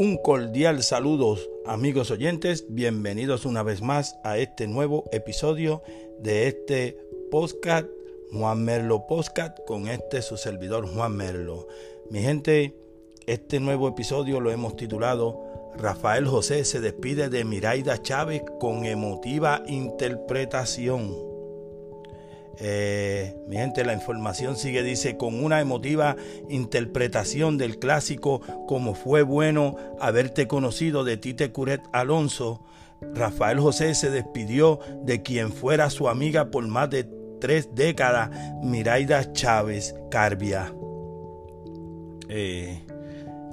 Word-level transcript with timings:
Un 0.00 0.16
cordial 0.16 0.82
saludo 0.82 1.36
amigos 1.66 2.10
oyentes, 2.10 2.64
bienvenidos 2.70 3.44
una 3.44 3.62
vez 3.62 3.82
más 3.82 4.18
a 4.24 4.38
este 4.38 4.66
nuevo 4.66 5.04
episodio 5.12 5.82
de 6.18 6.48
este 6.48 6.96
podcast 7.30 7.86
Juan 8.32 8.64
Merlo 8.64 9.06
Podcast 9.06 9.58
con 9.66 9.88
este 9.88 10.22
su 10.22 10.38
servidor 10.38 10.88
Juan 10.88 11.14
Merlo. 11.14 11.68
Mi 12.08 12.22
gente, 12.22 12.74
este 13.26 13.60
nuevo 13.60 13.88
episodio 13.88 14.40
lo 14.40 14.50
hemos 14.50 14.74
titulado 14.74 15.38
Rafael 15.76 16.26
José 16.26 16.64
se 16.64 16.80
despide 16.80 17.28
de 17.28 17.44
Miraida 17.44 18.00
Chávez 18.00 18.40
con 18.58 18.86
emotiva 18.86 19.62
interpretación. 19.66 21.29
Eh, 22.62 23.34
mi 23.48 23.56
gente, 23.56 23.84
la 23.84 23.94
información 23.94 24.56
sigue, 24.56 24.82
dice, 24.82 25.16
con 25.16 25.42
una 25.42 25.60
emotiva 25.60 26.16
interpretación 26.50 27.56
del 27.56 27.78
clásico 27.78 28.42
Como 28.68 28.94
fue 28.94 29.22
bueno 29.22 29.76
haberte 29.98 30.46
conocido 30.46 31.02
de 31.02 31.16
Tite 31.16 31.52
Curet 31.52 31.82
Alonso, 31.92 32.62
Rafael 33.14 33.60
José 33.60 33.94
se 33.94 34.10
despidió 34.10 34.78
de 35.02 35.22
quien 35.22 35.52
fuera 35.52 35.88
su 35.88 36.08
amiga 36.08 36.50
por 36.50 36.66
más 36.66 36.90
de 36.90 37.08
tres 37.40 37.74
décadas, 37.74 38.30
Miraida 38.62 39.32
Chávez 39.32 39.94
Carbia. 40.10 40.74
Eh, 42.28 42.84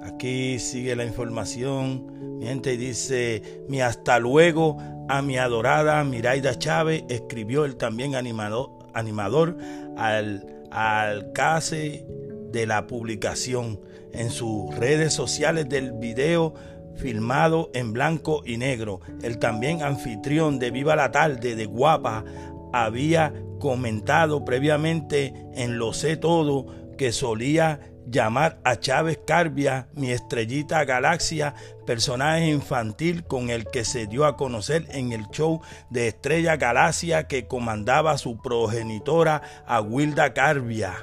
aquí 0.04 0.60
sigue 0.60 0.98
la 0.98 1.05
información. 1.05 2.38
Mi 2.40 2.48
gente 2.48 2.76
dice, 2.76 3.63
mi 3.70 3.80
hasta 3.80 4.20
luego 4.20 4.77
a 5.08 5.21
mi 5.21 5.38
adorada 5.38 6.04
Miraida 6.04 6.60
Chávez, 6.60 7.05
escribió 7.08 7.63
el 7.63 7.77
también 7.77 8.16
animador 8.16 8.77
animador 8.98 9.58
al 9.98 10.46
alcance 10.72 12.05
de 12.52 12.66
la 12.66 12.88
publicación 12.88 13.80
en 14.13 14.30
sus 14.30 14.76
redes 14.76 15.13
sociales 15.13 15.70
del 15.70 15.94
video 15.94 16.54
filmado 16.96 17.70
en 17.74 17.94
blanco 17.94 18.41
y 18.46 18.58
negro. 18.58 18.99
El 19.21 19.38
también 19.38 19.84
anfitrión 19.84 20.60
de 20.60 20.71
Viva 20.71 20.96
la 20.96 21.12
Tarde 21.12 21.55
de 21.55 21.66
Guapa 21.66 22.26
había 22.74 23.34
comentado 23.60 24.44
previamente 24.46 25.34
en 25.54 25.77
Lo 25.77 25.93
sé 25.93 26.18
todo 26.18 26.66
que 26.98 27.12
solía 27.12 27.80
llamar 28.10 28.60
a 28.63 28.77
Chávez 28.80 29.20
Carbia 29.26 29.88
mi 29.94 30.12
estrellita 30.12 30.84
galaxia, 30.86 31.54
personaje 31.86 32.48
infantil 32.48 33.24
con 33.24 33.49
el 33.49 33.66
que 33.66 33.86
se 33.86 34.08
dio 34.08 34.26
a 34.26 34.38
conocer 34.38 34.86
en 34.90 35.12
el 35.12 35.27
show 35.30 35.62
de 35.90 36.08
Estrella 36.08 36.58
Galaxia 36.58 37.27
que 37.27 37.48
comandaba 37.48 38.18
su 38.18 38.41
progenitora 38.41 39.41
Aguilda 39.66 40.34
Carbia. 40.34 40.94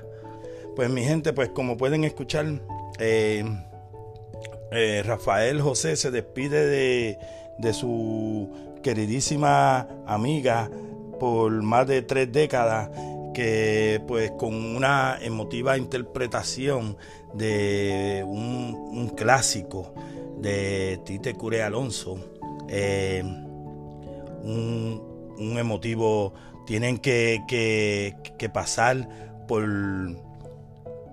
Pues 0.76 0.90
mi 0.90 1.04
gente, 1.04 1.32
pues 1.32 1.50
como 1.50 1.76
pueden 1.76 2.04
escuchar, 2.04 2.46
eh, 2.98 3.44
eh, 4.72 5.02
Rafael 5.04 5.60
José 5.60 5.96
se 5.96 6.10
despide 6.10 6.66
de, 6.66 7.18
de 7.58 7.72
su 7.72 8.50
queridísima 8.82 9.86
amiga 10.06 10.70
por 11.20 11.62
más 11.62 11.86
de 11.86 12.02
tres 12.02 12.32
décadas 12.32 12.90
que 13.34 14.02
pues 14.08 14.30
con 14.30 14.54
una 14.54 15.18
emotiva 15.20 15.76
interpretación 15.76 16.96
de 17.34 18.24
un, 18.26 19.12
clásico 19.14 19.94
de 20.38 20.98
Tite 21.04 21.34
Cure 21.34 21.62
Alonso, 21.62 22.18
eh, 22.68 23.22
un, 24.42 25.02
emotivo, 25.58 26.32
tienen 26.66 26.96
que, 26.98 27.42
que, 27.46 28.48
pasar 28.48 29.06
por, 29.46 29.66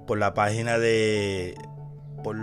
por 0.08 0.17
la 0.17 0.33
página 0.33 0.77
de, 0.80 1.55
por, 2.23 2.38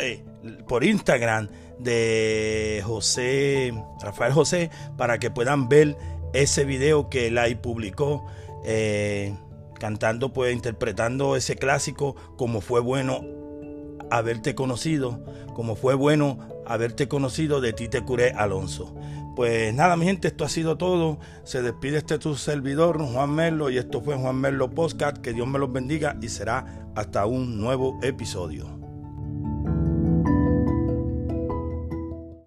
eh, 0.00 0.24
por 0.66 0.84
Instagram 0.84 1.48
de 1.78 2.82
José, 2.84 3.74
Rafael 4.00 4.32
José, 4.32 4.70
para 4.96 5.18
que 5.18 5.30
puedan 5.30 5.68
ver 5.68 5.96
ese 6.32 6.64
video 6.64 7.08
que 7.08 7.28
él 7.28 7.38
ahí 7.38 7.54
publicó 7.54 8.24
eh, 8.66 9.34
cantando, 9.78 10.32
pues 10.32 10.52
interpretando 10.52 11.36
ese 11.36 11.56
clásico, 11.56 12.16
como 12.36 12.60
fue 12.60 12.80
bueno 12.80 13.22
haberte 14.10 14.54
conocido, 14.54 15.24
como 15.54 15.76
fue 15.76 15.94
bueno 15.94 16.38
haberte 16.66 17.08
conocido 17.08 17.60
de 17.60 17.72
ti 17.72 17.88
te 17.88 18.02
curé 18.02 18.32
Alonso. 18.32 18.94
Pues 19.36 19.74
nada, 19.74 19.96
mi 19.96 20.06
gente, 20.06 20.28
esto 20.28 20.44
ha 20.44 20.48
sido 20.48 20.78
todo. 20.78 21.18
Se 21.44 21.60
despide 21.60 21.98
este 21.98 22.18
tu 22.18 22.36
servidor, 22.36 22.98
Juan 22.98 23.30
Merlo, 23.34 23.68
y 23.68 23.76
esto 23.76 24.00
fue 24.00 24.16
Juan 24.16 24.36
Merlo 24.36 24.70
Postcard. 24.70 25.18
Que 25.18 25.34
Dios 25.34 25.46
me 25.46 25.58
los 25.58 25.70
bendiga 25.70 26.16
y 26.22 26.28
será 26.28 26.88
hasta 26.94 27.26
un 27.26 27.60
nuevo 27.60 27.98
episodio. 28.02 28.75